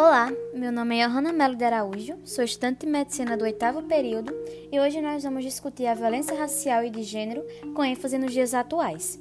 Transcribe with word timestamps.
Olá, 0.00 0.32
meu 0.54 0.70
nome 0.70 0.96
é 0.96 1.08
Johanna 1.08 1.32
Melo 1.32 1.56
de 1.56 1.64
Araújo, 1.64 2.16
sou 2.24 2.44
estudante 2.44 2.86
de 2.86 2.92
medicina 2.92 3.36
do 3.36 3.42
oitavo 3.42 3.82
período 3.82 4.32
e 4.70 4.78
hoje 4.78 5.02
nós 5.02 5.24
vamos 5.24 5.42
discutir 5.42 5.86
a 5.88 5.94
violência 5.94 6.38
racial 6.38 6.84
e 6.84 6.88
de 6.88 7.02
gênero 7.02 7.44
com 7.74 7.82
ênfase 7.82 8.16
nos 8.16 8.32
dias 8.32 8.54
atuais. 8.54 9.20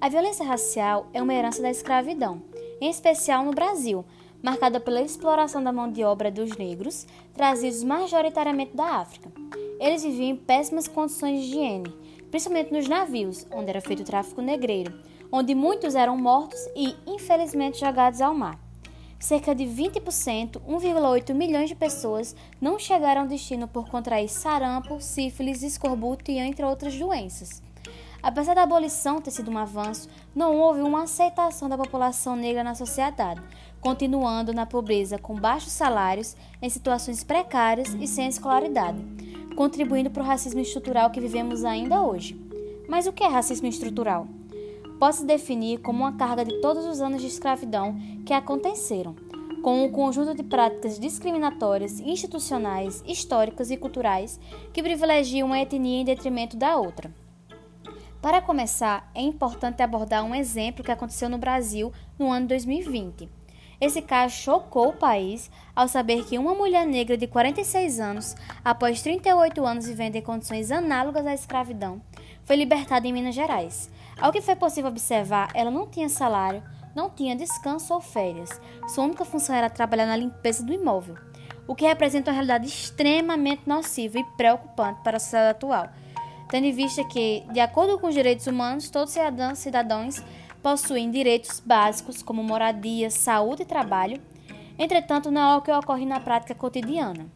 A 0.00 0.08
violência 0.08 0.46
racial 0.46 1.08
é 1.12 1.20
uma 1.20 1.34
herança 1.34 1.60
da 1.60 1.72
escravidão, 1.72 2.40
em 2.80 2.88
especial 2.88 3.44
no 3.44 3.50
Brasil, 3.50 4.04
marcada 4.40 4.78
pela 4.78 5.02
exploração 5.02 5.60
da 5.60 5.72
mão 5.72 5.90
de 5.90 6.04
obra 6.04 6.30
dos 6.30 6.56
negros, 6.56 7.04
trazidos 7.34 7.82
majoritariamente 7.82 8.76
da 8.76 8.98
África. 8.98 9.28
Eles 9.80 10.04
viviam 10.04 10.28
em 10.28 10.36
péssimas 10.36 10.86
condições 10.86 11.40
de 11.40 11.48
higiene, 11.48 11.92
principalmente 12.30 12.72
nos 12.72 12.86
navios, 12.86 13.44
onde 13.50 13.70
era 13.70 13.80
feito 13.80 14.02
o 14.02 14.06
tráfico 14.06 14.40
negreiro, 14.40 14.94
onde 15.32 15.52
muitos 15.52 15.96
eram 15.96 16.16
mortos 16.16 16.60
e, 16.76 16.94
infelizmente, 17.08 17.80
jogados 17.80 18.20
ao 18.20 18.32
mar 18.32 18.71
cerca 19.22 19.54
de 19.54 19.62
20%, 19.62 20.60
1,8 20.68 21.32
milhões 21.32 21.68
de 21.68 21.76
pessoas, 21.76 22.34
não 22.60 22.76
chegaram 22.76 23.20
ao 23.20 23.28
destino 23.28 23.68
por 23.68 23.88
contrair 23.88 24.28
sarampo, 24.28 25.00
sífilis, 25.00 25.62
escorbuto 25.62 26.28
e 26.32 26.38
entre 26.38 26.64
outras 26.64 26.98
doenças. 26.98 27.62
Apesar 28.20 28.54
da 28.54 28.64
abolição 28.64 29.20
ter 29.20 29.30
sido 29.30 29.48
um 29.48 29.58
avanço, 29.58 30.08
não 30.34 30.58
houve 30.58 30.80
uma 30.80 31.04
aceitação 31.04 31.68
da 31.68 31.78
população 31.78 32.34
negra 32.34 32.64
na 32.64 32.74
sociedade, 32.74 33.40
continuando 33.80 34.52
na 34.52 34.66
pobreza 34.66 35.18
com 35.18 35.36
baixos 35.36 35.72
salários, 35.72 36.36
em 36.60 36.68
situações 36.68 37.22
precárias 37.22 37.94
e 38.00 38.08
sem 38.08 38.26
escolaridade, 38.26 38.98
contribuindo 39.54 40.10
para 40.10 40.24
o 40.24 40.26
racismo 40.26 40.58
estrutural 40.58 41.10
que 41.10 41.20
vivemos 41.20 41.64
ainda 41.64 42.02
hoje. 42.02 42.36
Mas 42.88 43.06
o 43.06 43.12
que 43.12 43.22
é 43.22 43.28
racismo 43.28 43.68
estrutural? 43.68 44.26
Pode 45.02 45.16
se 45.16 45.26
definir 45.26 45.80
como 45.80 46.04
uma 46.04 46.12
carga 46.12 46.44
de 46.44 46.60
todos 46.60 46.86
os 46.86 47.00
anos 47.00 47.20
de 47.20 47.26
escravidão 47.26 47.96
que 48.24 48.32
aconteceram, 48.32 49.16
com 49.60 49.84
um 49.84 49.90
conjunto 49.90 50.32
de 50.32 50.44
práticas 50.44 50.96
discriminatórias, 50.96 51.98
institucionais, 51.98 53.02
históricas 53.04 53.72
e 53.72 53.76
culturais 53.76 54.38
que 54.72 54.80
privilegiam 54.80 55.48
uma 55.48 55.58
etnia 55.58 56.02
em 56.02 56.04
detrimento 56.04 56.56
da 56.56 56.76
outra. 56.76 57.12
Para 58.20 58.40
começar, 58.40 59.10
é 59.12 59.20
importante 59.20 59.82
abordar 59.82 60.24
um 60.24 60.36
exemplo 60.36 60.84
que 60.84 60.92
aconteceu 60.92 61.28
no 61.28 61.36
Brasil 61.36 61.92
no 62.16 62.30
ano 62.30 62.46
2020. 62.46 63.28
Esse 63.80 64.00
caso 64.00 64.36
chocou 64.36 64.90
o 64.90 64.96
país 64.96 65.50
ao 65.74 65.88
saber 65.88 66.24
que 66.26 66.38
uma 66.38 66.54
mulher 66.54 66.86
negra 66.86 67.16
de 67.16 67.26
46 67.26 67.98
anos, 67.98 68.36
após 68.64 69.02
38 69.02 69.66
anos 69.66 69.84
vivendo 69.84 70.14
em 70.14 70.22
condições 70.22 70.70
análogas 70.70 71.26
à 71.26 71.34
escravidão, 71.34 72.00
foi 72.44 72.54
libertada 72.54 73.08
em 73.08 73.12
Minas 73.12 73.34
Gerais, 73.34 73.90
ao 74.22 74.30
que 74.30 74.40
foi 74.40 74.54
possível 74.54 74.88
observar, 74.88 75.50
ela 75.52 75.68
não 75.68 75.88
tinha 75.88 76.08
salário, 76.08 76.62
não 76.94 77.10
tinha 77.10 77.34
descanso 77.34 77.92
ou 77.92 78.00
férias. 78.00 78.60
Sua 78.86 79.02
única 79.02 79.24
função 79.24 79.52
era 79.52 79.68
trabalhar 79.68 80.06
na 80.06 80.16
limpeza 80.16 80.64
do 80.64 80.72
imóvel, 80.72 81.16
o 81.66 81.74
que 81.74 81.84
representa 81.84 82.30
uma 82.30 82.34
realidade 82.34 82.68
extremamente 82.68 83.62
nociva 83.66 84.20
e 84.20 84.24
preocupante 84.36 85.00
para 85.02 85.16
a 85.16 85.20
sociedade 85.20 85.50
atual, 85.50 85.88
tendo 86.48 86.66
em 86.66 86.72
vista 86.72 87.02
que, 87.02 87.42
de 87.52 87.58
acordo 87.58 87.98
com 87.98 88.06
os 88.06 88.14
direitos 88.14 88.46
humanos, 88.46 88.90
todos 88.90 89.12
os 89.16 89.58
cidadãos 89.58 90.22
possuem 90.62 91.10
direitos 91.10 91.58
básicos 91.58 92.22
como 92.22 92.44
moradia, 92.44 93.10
saúde 93.10 93.62
e 93.62 93.66
trabalho. 93.66 94.22
Entretanto, 94.78 95.32
não 95.32 95.40
é 95.40 95.44
algo 95.44 95.64
que 95.64 95.72
ocorre 95.72 96.06
na 96.06 96.20
prática 96.20 96.54
cotidiana. 96.54 97.26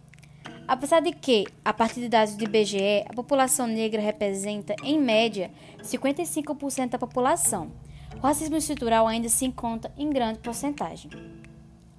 Apesar 0.69 1.00
de 1.00 1.12
que, 1.12 1.47
a 1.64 1.72
partir 1.72 2.00
de 2.00 2.09
dados 2.09 2.34
do 2.34 2.42
IBGE, 2.42 3.05
a 3.09 3.14
população 3.14 3.69
negra 3.69 4.03
representa, 4.03 4.75
em 4.83 4.98
média, 4.98 5.50
55% 5.81 6.91
da 6.91 6.98
população, 6.98 7.70
o 8.17 8.27
racismo 8.27 8.56
estrutural 8.56 9.06
ainda 9.06 9.28
se 9.28 9.45
encontra 9.45 9.92
em 9.97 10.11
grande 10.11 10.41
porcentagem. 10.41 11.11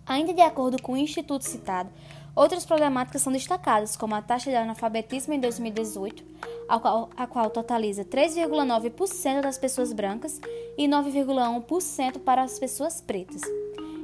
Ainda 0.05 0.33
de 0.33 0.41
acordo 0.41 0.81
com 0.81 0.93
o 0.93 0.97
instituto 0.97 1.43
citado, 1.43 1.89
outras 2.35 2.65
problemáticas 2.65 3.21
são 3.21 3.31
destacadas, 3.31 3.95
como 3.95 4.15
a 4.15 4.21
taxa 4.21 4.49
de 4.49 4.57
analfabetismo 4.57 5.33
em 5.33 5.39
2018, 5.39 6.25
a 6.67 6.77
qual, 6.77 7.09
a 7.15 7.25
qual 7.25 7.49
totaliza 7.49 8.03
3,9% 8.03 9.41
das 9.41 9.57
pessoas 9.57 9.93
brancas 9.93 10.41
e 10.77 10.87
9,1% 10.87 12.19
para 12.19 12.43
as 12.43 12.59
pessoas 12.59 12.99
pretas 12.99 13.41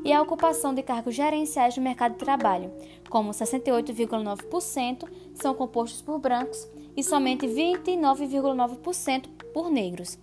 e 0.03 0.12
a 0.12 0.22
ocupação 0.22 0.74
de 0.74 0.84
cargos 0.84 1.16
gerenciais 1.16 1.78
no 1.78 1.84
mercado 1.84 2.14
de 2.14 2.19
trabalho, 2.19 2.72
como 3.09 3.31
68,9% 3.31 5.08
são 5.34 5.53
compostos 5.53 6.02
por 6.02 6.19
brancos 6.19 6.68
e 6.96 7.03
somente 7.03 7.47
29,9% 7.47 9.28
por 9.53 9.69
negros, 9.69 10.18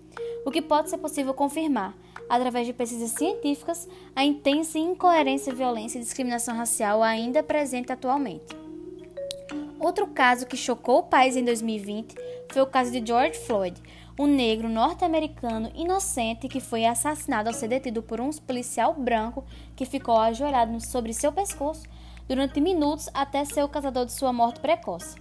o 0.45 0.51
que 0.51 0.63
pode 0.63 0.91
ser 0.91 0.99
possível 0.99 1.35
confirmar, 1.35 1.97
através 2.29 2.67
de 2.67 2.73
pesquisas 2.73 3.11
científicas, 3.11 3.89
a 4.15 4.25
intensa 4.25 4.79
incoerência, 4.79 5.55
violência 5.55 5.99
e 5.99 6.03
discriminação 6.03 6.57
racial 6.57 7.03
ainda 7.03 7.43
presente 7.43 7.93
atualmente. 7.93 8.57
Outro 9.81 10.07
caso 10.07 10.47
que 10.47 10.57
chocou 10.57 10.99
o 10.99 11.03
país 11.05 11.37
em 11.37 11.45
2020 11.45 12.15
foi 12.53 12.63
o 12.63 12.67
caso 12.67 12.91
de 12.93 13.05
George 13.05 13.39
Floyd, 13.39 13.81
um 14.21 14.27
negro 14.27 14.69
norte-americano 14.69 15.71
inocente 15.75 16.47
que 16.47 16.61
foi 16.61 16.85
assassinado 16.85 17.49
ao 17.49 17.55
ser 17.55 17.69
detido 17.69 18.03
por 18.03 18.21
um 18.21 18.29
policial 18.31 18.93
branco 18.93 19.43
que 19.75 19.87
ficou 19.87 20.19
ajoelhado 20.19 20.79
sobre 20.79 21.15
seu 21.15 21.33
pescoço 21.33 21.89
durante 22.29 22.61
minutos 22.61 23.09
até 23.15 23.47
ser 23.47 23.65
o 23.65 23.69
causador 23.69 24.05
de 24.05 24.13
sua 24.13 24.31
morte 24.31 24.61
precoce. 24.61 25.17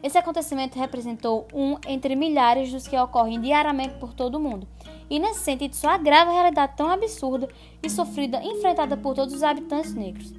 Esse 0.00 0.18
acontecimento 0.18 0.78
representou 0.78 1.48
um 1.52 1.76
entre 1.84 2.14
milhares 2.14 2.70
dos 2.70 2.86
que 2.86 2.96
ocorrem 2.96 3.40
diariamente 3.40 3.94
por 3.94 4.14
todo 4.14 4.36
o 4.36 4.40
mundo, 4.40 4.68
e 5.10 5.18
nesse 5.18 5.40
sentido 5.40 5.74
só 5.74 5.88
agrava 5.88 6.30
a 6.30 6.34
realidade 6.34 6.76
tão 6.76 6.88
absurda 6.88 7.48
e 7.82 7.90
sofrida 7.90 8.40
enfrentada 8.40 8.96
por 8.96 9.16
todos 9.16 9.34
os 9.34 9.42
habitantes 9.42 9.94
negros. 9.94 10.32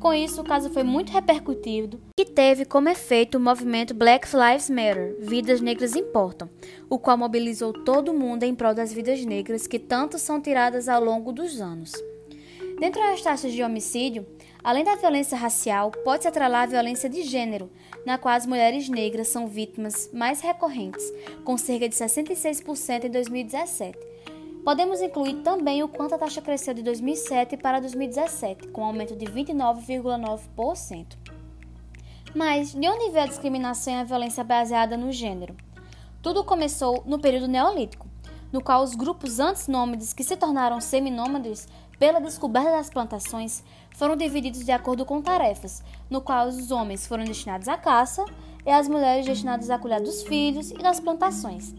Com 0.00 0.14
isso, 0.14 0.40
o 0.40 0.44
caso 0.44 0.70
foi 0.70 0.82
muito 0.82 1.12
repercutido 1.12 2.00
e 2.18 2.24
teve 2.24 2.64
como 2.64 2.88
efeito 2.88 3.36
o 3.36 3.40
movimento 3.40 3.92
Black 3.92 4.28
Lives 4.34 4.70
Matter 4.70 5.14
Vidas 5.20 5.60
Negras 5.60 5.94
Importam, 5.94 6.48
o 6.88 6.98
qual 6.98 7.18
mobilizou 7.18 7.70
todo 7.70 8.14
mundo 8.14 8.44
em 8.44 8.54
prol 8.54 8.72
das 8.74 8.94
vidas 8.94 9.22
negras 9.26 9.66
que 9.66 9.78
tanto 9.78 10.18
são 10.18 10.40
tiradas 10.40 10.88
ao 10.88 11.04
longo 11.04 11.32
dos 11.32 11.60
anos. 11.60 11.92
Dentro 12.78 13.02
das 13.02 13.20
taxas 13.20 13.52
de 13.52 13.62
homicídio, 13.62 14.26
além 14.64 14.84
da 14.84 14.96
violência 14.96 15.36
racial, 15.36 15.90
pode-se 15.90 16.28
atrelar 16.28 16.62
a 16.62 16.66
violência 16.66 17.10
de 17.10 17.22
gênero, 17.22 17.70
na 18.06 18.16
qual 18.16 18.34
as 18.34 18.46
mulheres 18.46 18.88
negras 18.88 19.28
são 19.28 19.46
vítimas 19.46 20.08
mais 20.14 20.40
recorrentes, 20.40 21.04
com 21.44 21.58
cerca 21.58 21.86
de 21.86 21.94
66% 21.94 23.04
em 23.04 23.10
2017 23.10 24.09
Podemos 24.64 25.00
incluir 25.00 25.42
também 25.42 25.82
o 25.82 25.88
quanto 25.88 26.14
a 26.14 26.18
taxa 26.18 26.42
cresceu 26.42 26.74
de 26.74 26.82
2007 26.82 27.56
para 27.56 27.80
2017, 27.80 28.68
com 28.68 28.82
um 28.82 28.84
aumento 28.84 29.16
de 29.16 29.24
29,9%. 29.26 31.16
Mas 32.34 32.72
de 32.72 32.88
onde 32.88 33.10
veio 33.10 33.24
a 33.24 33.28
discriminação 33.28 33.94
e 33.94 33.96
a 33.96 34.04
violência 34.04 34.44
baseada 34.44 34.96
no 34.96 35.10
gênero? 35.10 35.56
Tudo 36.22 36.44
começou 36.44 37.02
no 37.06 37.18
período 37.18 37.48
neolítico, 37.48 38.06
no 38.52 38.62
qual 38.62 38.82
os 38.82 38.94
grupos 38.94 39.40
antes 39.40 39.66
nômades 39.66 40.12
que 40.12 40.22
se 40.22 40.36
tornaram 40.36 40.80
seminômades 40.80 41.66
pela 41.98 42.20
descoberta 42.20 42.70
das 42.70 42.90
plantações 42.90 43.64
foram 43.94 44.14
divididos 44.14 44.64
de 44.64 44.72
acordo 44.72 45.04
com 45.04 45.22
tarefas, 45.22 45.82
no 46.08 46.20
qual 46.20 46.48
os 46.48 46.70
homens 46.70 47.06
foram 47.06 47.24
destinados 47.24 47.68
à 47.68 47.76
caça 47.76 48.24
e 48.64 48.70
as 48.70 48.88
mulheres 48.88 49.26
destinadas 49.26 49.70
a 49.70 49.78
cuidar 49.78 50.00
dos 50.00 50.22
filhos 50.22 50.70
e 50.70 50.78
das 50.78 51.00
plantações. 51.00 51.74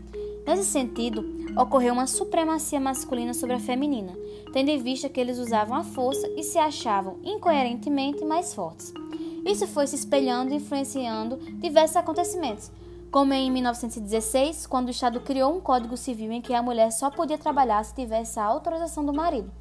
Nesse 0.45 0.65
sentido, 0.65 1.23
ocorreu 1.57 1.93
uma 1.93 2.07
supremacia 2.07 2.79
masculina 2.79 3.33
sobre 3.33 3.55
a 3.55 3.59
feminina, 3.59 4.13
tendo 4.51 4.69
em 4.69 4.81
vista 4.81 5.07
que 5.07 5.19
eles 5.19 5.37
usavam 5.37 5.77
a 5.77 5.83
força 5.83 6.27
e 6.35 6.43
se 6.43 6.57
achavam 6.57 7.19
incoerentemente 7.23 8.25
mais 8.25 8.53
fortes. 8.53 8.93
Isso 9.45 9.67
foi 9.67 9.87
se 9.87 9.95
espelhando 9.95 10.51
e 10.51 10.57
influenciando 10.57 11.37
diversos 11.59 11.97
acontecimentos, 11.97 12.71
como 13.11 13.33
em 13.33 13.51
1916, 13.51 14.65
quando 14.67 14.87
o 14.87 14.91
Estado 14.91 15.19
criou 15.19 15.55
um 15.55 15.59
Código 15.59 15.97
Civil 15.97 16.31
em 16.31 16.41
que 16.41 16.53
a 16.53 16.61
mulher 16.61 16.91
só 16.91 17.09
podia 17.09 17.37
trabalhar 17.37 17.83
se 17.83 17.93
tivesse 17.93 18.39
a 18.39 18.45
autorização 18.45 19.05
do 19.05 19.13
marido, 19.13 19.51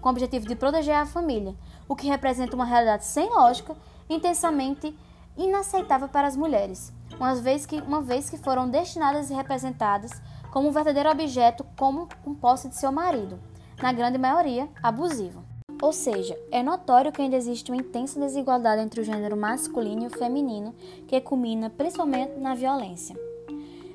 com 0.00 0.08
o 0.08 0.12
objetivo 0.12 0.46
de 0.46 0.54
proteger 0.54 0.94
a 0.94 1.06
família, 1.06 1.54
o 1.88 1.96
que 1.96 2.06
representa 2.06 2.54
uma 2.54 2.64
realidade 2.64 3.04
sem 3.04 3.28
lógica, 3.28 3.76
intensamente 4.08 4.96
inaceitável 5.36 6.08
para 6.08 6.28
as 6.28 6.36
mulheres, 6.36 6.92
uma 7.18 7.34
vez 7.34 7.66
que, 7.66 7.76
uma 7.80 8.00
vez 8.00 8.30
que 8.30 8.38
foram 8.38 8.68
destinadas 8.68 9.30
e 9.30 9.34
representadas 9.34 10.12
como 10.50 10.68
um 10.68 10.72
verdadeiro 10.72 11.10
objeto 11.10 11.64
como 11.78 12.08
um 12.26 12.34
posse 12.34 12.68
de 12.68 12.76
seu 12.76 12.90
marido, 12.90 13.38
na 13.80 13.92
grande 13.92 14.18
maioria 14.18 14.68
abusivo. 14.82 15.44
Ou 15.82 15.92
seja, 15.92 16.38
é 16.50 16.62
notório 16.62 17.10
que 17.10 17.22
ainda 17.22 17.36
existe 17.36 17.70
uma 17.70 17.80
intensa 17.80 18.20
desigualdade 18.20 18.82
entre 18.82 19.00
o 19.00 19.04
gênero 19.04 19.36
masculino 19.36 20.02
e 20.02 20.06
o 20.08 20.10
feminino, 20.10 20.74
que 21.08 21.20
culmina 21.20 21.70
principalmente 21.70 22.38
na 22.38 22.54
violência. 22.54 23.16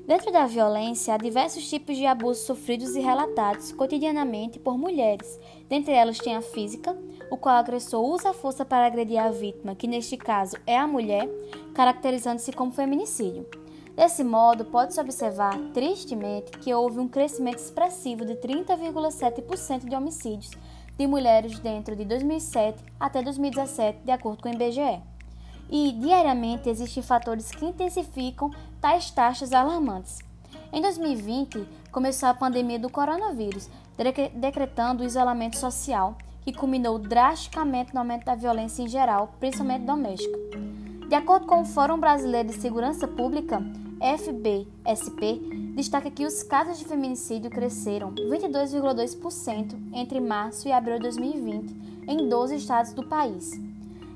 Dentro 0.06 0.32
da 0.32 0.46
violência, 0.46 1.14
há 1.14 1.16
diversos 1.16 1.68
tipos 1.68 1.96
de 1.96 2.06
abusos 2.06 2.44
sofridos 2.44 2.94
e 2.94 3.00
relatados 3.00 3.72
cotidianamente 3.72 4.58
por 4.58 4.78
mulheres. 4.78 5.38
Dentre 5.68 5.92
elas 5.92 6.18
tem 6.18 6.36
a 6.36 6.42
física, 6.42 6.96
o 7.30 7.36
qual 7.36 7.56
o 7.56 7.58
agressor 7.58 8.04
usa 8.04 8.30
a 8.30 8.34
força 8.34 8.64
para 8.64 8.86
agredir 8.86 9.18
a 9.18 9.30
vítima, 9.30 9.74
que 9.74 9.86
neste 9.86 10.16
caso 10.16 10.56
é 10.66 10.76
a 10.76 10.86
mulher, 10.86 11.28
caracterizando-se 11.74 12.52
como 12.52 12.72
feminicídio. 12.72 13.46
Desse 13.94 14.22
modo, 14.22 14.64
pode-se 14.64 15.00
observar, 15.00 15.58
tristemente, 15.72 16.52
que 16.58 16.74
houve 16.74 16.98
um 16.98 17.08
crescimento 17.08 17.58
expressivo 17.58 18.26
de 18.26 18.34
30,7% 18.34 19.88
de 19.88 19.96
homicídios 19.96 20.50
de 20.98 21.06
mulheres 21.06 21.58
dentro 21.58 21.96
de 21.96 22.04
2007 22.04 22.82
até 22.98 23.22
2017, 23.22 24.00
de 24.04 24.10
acordo 24.10 24.42
com 24.42 24.48
o 24.48 24.52
IBGE. 24.52 25.00
E 25.70 25.92
diariamente 25.92 26.68
existem 26.68 27.02
fatores 27.02 27.50
que 27.50 27.64
intensificam 27.64 28.50
tais 28.80 29.10
taxas 29.10 29.52
alarmantes. 29.52 30.18
Em 30.72 30.80
2020, 30.80 31.66
começou 31.90 32.28
a 32.28 32.34
pandemia 32.34 32.78
do 32.78 32.90
coronavírus, 32.90 33.68
decretando 34.34 35.02
o 35.02 35.06
isolamento 35.06 35.56
social, 35.56 36.16
que 36.46 36.52
culminou 36.52 36.96
drasticamente 36.96 37.92
no 37.92 37.98
aumento 37.98 38.24
da 38.24 38.36
violência 38.36 38.80
em 38.80 38.86
geral, 38.86 39.34
principalmente 39.40 39.84
doméstica. 39.84 40.38
De 41.08 41.14
acordo 41.16 41.44
com 41.44 41.62
o 41.62 41.64
Fórum 41.64 41.98
Brasileiro 41.98 42.50
de 42.50 42.54
Segurança 42.54 43.08
Pública, 43.08 43.60
FBSP, 44.00 45.40
destaca 45.74 46.08
que 46.08 46.24
os 46.24 46.44
casos 46.44 46.78
de 46.78 46.84
feminicídio 46.84 47.50
cresceram 47.50 48.14
22,2% 48.14 49.74
entre 49.92 50.20
março 50.20 50.68
e 50.68 50.72
abril 50.72 50.98
de 50.98 51.02
2020 51.02 52.06
em 52.06 52.28
12 52.28 52.54
estados 52.54 52.92
do 52.92 53.02
país. 53.02 53.60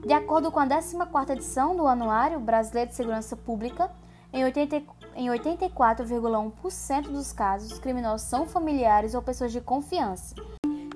De 0.06 0.12
acordo 0.12 0.53
com 0.53 0.61
a 0.61 0.69
14ª 0.69 1.31
edição 1.31 1.76
do 1.76 1.88
Anuário 1.88 2.38
Brasileiro 2.38 2.91
de 2.91 2.97
Segurança 2.97 3.35
Pública, 3.35 3.91
em 4.33 4.44
84,1% 4.44 7.09
dos 7.09 7.33
casos, 7.33 7.73
os 7.73 7.81
criminosos 7.81 8.29
são 8.29 8.47
familiares 8.47 9.17
ou 9.17 9.23
pessoas 9.23 9.50
de 9.50 9.61
confiança, 9.61 10.37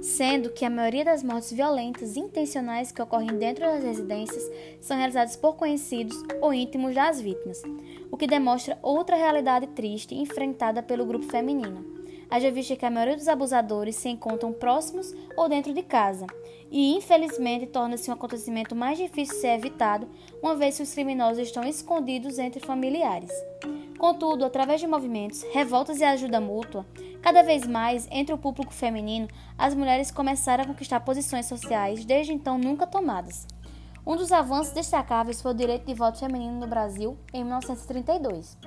sendo 0.04 0.50
que 0.50 0.66
a 0.66 0.70
maioria 0.70 1.02
das 1.02 1.22
mortes 1.22 1.50
violentas 1.50 2.14
intencionais 2.14 2.92
que 2.92 3.00
ocorrem 3.00 3.38
dentro 3.38 3.64
das 3.64 3.82
residências 3.82 4.42
são 4.78 4.98
realizadas 4.98 5.34
por 5.34 5.56
conhecidos 5.56 6.14
ou 6.42 6.52
íntimos 6.52 6.94
das 6.94 7.18
vítimas, 7.18 7.62
o 8.10 8.16
que 8.16 8.26
demonstra 8.26 8.78
outra 8.82 9.16
realidade 9.16 9.66
triste 9.68 10.14
enfrentada 10.14 10.82
pelo 10.82 11.06
grupo 11.06 11.24
feminino. 11.24 11.82
Haja 12.28 12.50
vista 12.50 12.76
que 12.76 12.84
a 12.84 12.90
maioria 12.90 13.16
dos 13.16 13.28
abusadores 13.28 13.96
se 13.96 14.10
encontram 14.10 14.52
próximos 14.52 15.14
ou 15.38 15.48
dentro 15.48 15.72
de 15.72 15.82
casa, 15.82 16.26
e 16.70 16.94
infelizmente 16.94 17.66
torna-se 17.66 18.10
um 18.10 18.14
acontecimento 18.14 18.74
mais 18.74 18.98
difícil 18.98 19.34
de 19.36 19.40
ser 19.40 19.54
evitado, 19.54 20.06
uma 20.42 20.54
vez 20.54 20.76
que 20.76 20.82
os 20.82 20.92
criminosos 20.92 21.38
estão 21.38 21.64
escondidos 21.64 22.38
entre 22.38 22.60
familiares. 22.60 23.32
Contudo, 23.98 24.44
através 24.44 24.80
de 24.80 24.86
movimentos, 24.86 25.42
revoltas 25.52 26.00
e 26.00 26.04
ajuda 26.04 26.40
mútua, 26.40 26.84
cada 27.22 27.42
vez 27.42 27.66
mais 27.66 28.08
entre 28.10 28.34
o 28.34 28.38
público 28.38 28.72
feminino, 28.72 29.28
as 29.56 29.74
mulheres 29.74 30.10
começaram 30.10 30.64
a 30.64 30.66
conquistar 30.66 31.00
posições 31.00 31.46
sociais 31.46 32.04
desde 32.04 32.32
então 32.32 32.58
nunca 32.58 32.86
tomadas. 32.86 33.46
Um 34.06 34.16
dos 34.16 34.32
avanços 34.32 34.74
destacáveis 34.74 35.40
foi 35.40 35.52
o 35.52 35.54
direito 35.54 35.86
de 35.86 35.94
voto 35.94 36.18
feminino 36.18 36.60
no 36.60 36.66
Brasil 36.66 37.16
em 37.32 37.42
1932. 37.42 38.58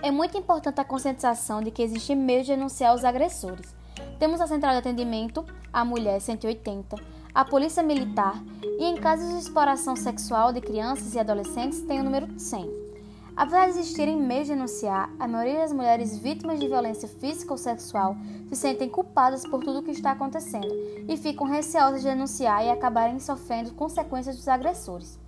É 0.00 0.12
muito 0.12 0.38
importante 0.38 0.80
a 0.80 0.84
conscientização 0.84 1.60
de 1.60 1.72
que 1.72 1.82
existem 1.82 2.14
meios 2.14 2.46
de 2.46 2.54
denunciar 2.54 2.94
os 2.94 3.04
agressores. 3.04 3.74
Temos 4.20 4.40
a 4.40 4.46
Central 4.46 4.72
de 4.72 4.78
Atendimento 4.78 5.44
à 5.72 5.84
Mulher 5.84 6.20
180, 6.20 6.94
a 7.34 7.44
Polícia 7.44 7.82
Militar 7.82 8.40
e, 8.78 8.84
em 8.84 8.96
casos 8.96 9.28
de 9.30 9.40
exploração 9.40 9.96
sexual 9.96 10.52
de 10.52 10.60
crianças 10.60 11.14
e 11.14 11.18
adolescentes, 11.18 11.80
tem 11.82 12.00
o 12.00 12.04
número 12.04 12.38
100. 12.38 12.87
Apesar 13.38 13.66
de 13.66 13.78
existirem 13.78 14.20
meios 14.20 14.48
de 14.48 14.52
denunciar, 14.52 15.08
a 15.16 15.28
maioria 15.28 15.60
das 15.60 15.72
mulheres 15.72 16.18
vítimas 16.18 16.58
de 16.58 16.66
violência 16.66 17.06
física 17.06 17.52
ou 17.52 17.56
sexual 17.56 18.16
se 18.48 18.56
sentem 18.56 18.88
culpadas 18.88 19.46
por 19.46 19.62
tudo 19.62 19.78
o 19.78 19.82
que 19.84 19.92
está 19.92 20.10
acontecendo 20.10 20.66
e 21.06 21.16
ficam 21.16 21.46
receosas 21.46 22.02
de 22.02 22.08
denunciar 22.08 22.64
e 22.64 22.68
acabarem 22.68 23.20
sofrendo 23.20 23.72
consequências 23.74 24.34
dos 24.34 24.48
agressores. 24.48 25.20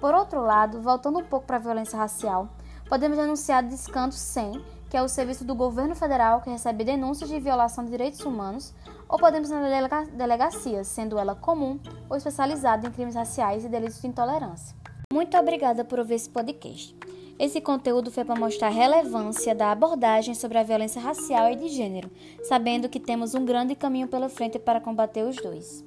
Por 0.00 0.12
outro 0.12 0.40
lado, 0.40 0.82
voltando 0.82 1.20
um 1.20 1.24
pouco 1.24 1.46
para 1.46 1.54
a 1.54 1.60
violência 1.60 1.96
racial, 1.96 2.48
podemos 2.88 3.16
denunciar 3.16 3.62
o 3.62 3.68
Descanso 3.68 4.18
100, 4.18 4.60
que 4.90 4.96
é 4.96 5.02
o 5.02 5.06
serviço 5.06 5.44
do 5.44 5.54
governo 5.54 5.94
federal 5.94 6.40
que 6.40 6.50
recebe 6.50 6.82
denúncias 6.82 7.30
de 7.30 7.38
violação 7.38 7.84
de 7.84 7.92
direitos 7.92 8.24
humanos, 8.24 8.74
ou 9.08 9.20
podemos 9.20 9.50
na 9.50 10.02
delegacia, 10.16 10.82
sendo 10.82 11.16
ela 11.16 11.36
comum 11.36 11.78
ou 12.10 12.16
especializada 12.16 12.88
em 12.88 12.90
crimes 12.90 13.14
raciais 13.14 13.64
e 13.64 13.68
delitos 13.68 14.00
de 14.00 14.08
intolerância. 14.08 14.74
Muito 15.12 15.36
obrigada 15.36 15.84
por 15.84 16.00
ouvir 16.00 16.14
esse 16.14 16.28
podcast. 16.28 16.96
Esse 17.42 17.60
conteúdo 17.60 18.08
foi 18.08 18.24
para 18.24 18.38
mostrar 18.38 18.68
a 18.68 18.70
relevância 18.70 19.52
da 19.52 19.72
abordagem 19.72 20.32
sobre 20.32 20.58
a 20.58 20.62
violência 20.62 21.02
racial 21.02 21.50
e 21.50 21.56
de 21.56 21.70
gênero, 21.70 22.08
sabendo 22.44 22.88
que 22.88 23.00
temos 23.00 23.34
um 23.34 23.44
grande 23.44 23.74
caminho 23.74 24.06
pela 24.06 24.28
frente 24.28 24.60
para 24.60 24.80
combater 24.80 25.24
os 25.24 25.34
dois. 25.34 25.84